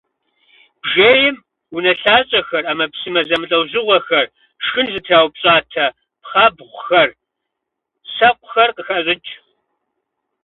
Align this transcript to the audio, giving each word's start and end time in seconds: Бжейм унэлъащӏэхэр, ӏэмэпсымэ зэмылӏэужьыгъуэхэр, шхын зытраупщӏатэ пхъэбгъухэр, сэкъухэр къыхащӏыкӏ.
Бжейм 0.81 1.35
унэлъащӏэхэр, 1.75 2.63
ӏэмэпсымэ 2.67 3.21
зэмылӏэужьыгъуэхэр, 3.27 4.27
шхын 4.63 4.87
зытраупщӏатэ 4.93 5.85
пхъэбгъухэр, 6.23 7.09
сэкъухэр 8.15 8.69
къыхащӏыкӏ. 8.75 9.31